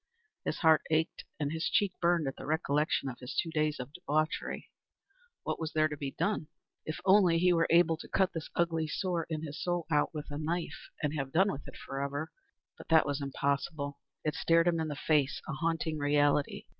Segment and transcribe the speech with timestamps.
[0.45, 3.93] His heart ached and his cheek burned at the recollection of his two days of
[3.93, 4.71] debauchery.
[5.43, 6.47] What was to be done?
[6.85, 10.31] If only he were able to cut this ugly sore in his soul out with
[10.31, 12.31] a knife and have done with it forever!
[12.79, 13.99] But that was impossible.
[14.23, 16.65] It stared him in the face, a haunting reality.